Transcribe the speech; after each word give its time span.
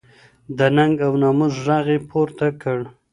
د 0.57 0.59
ننګ 0.75 0.95
او 1.07 1.13
ناموس 1.21 1.53
ږغ 1.65 1.87
یې 1.93 1.99
پورته 2.09 2.47
کړ 2.61 2.79